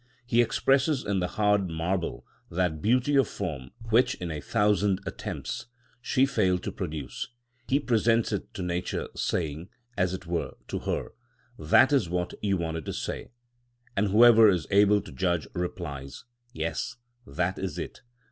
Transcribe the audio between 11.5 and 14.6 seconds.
"That is what you wanted to say!" And whoever